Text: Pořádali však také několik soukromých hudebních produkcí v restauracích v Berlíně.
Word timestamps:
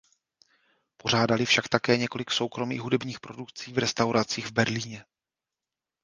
Pořádali 0.97 1.45
však 1.45 1.67
také 1.67 1.97
několik 1.97 2.31
soukromých 2.31 2.81
hudebních 2.81 3.19
produkcí 3.19 3.73
v 3.73 3.77
restauracích 3.77 4.47
v 4.47 4.51
Berlíně. 4.51 5.05